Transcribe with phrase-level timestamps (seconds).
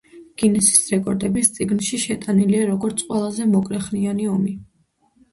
[0.41, 4.55] გინესის რეკორდების წიგნში შეტანილია როგორც ყველაზე მოკლეხნიანი ომი.